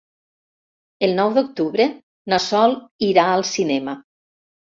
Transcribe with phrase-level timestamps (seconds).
[1.07, 1.85] El nou d'octubre
[2.33, 2.75] na Sol
[3.09, 3.95] irà al cinema.